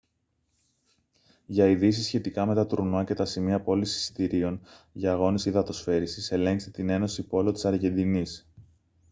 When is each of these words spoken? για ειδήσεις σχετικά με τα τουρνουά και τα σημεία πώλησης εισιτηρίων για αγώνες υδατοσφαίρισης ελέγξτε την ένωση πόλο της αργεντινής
για 1.45 1.67
ειδήσεις 1.67 2.05
σχετικά 2.05 2.45
με 2.45 2.55
τα 2.55 2.65
τουρνουά 2.67 3.03
και 3.03 3.13
τα 3.13 3.25
σημεία 3.25 3.61
πώλησης 3.61 4.01
εισιτηρίων 4.01 4.61
για 4.91 5.11
αγώνες 5.11 5.45
υδατοσφαίρισης 5.45 6.31
ελέγξτε 6.31 6.69
την 6.69 6.89
ένωση 6.89 7.23
πόλο 7.23 7.51
της 7.51 7.65
αργεντινής 7.65 8.47